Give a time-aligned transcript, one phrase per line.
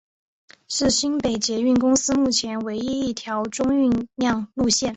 [0.67, 4.89] 是新北捷运公司目前唯一一条中运量路线。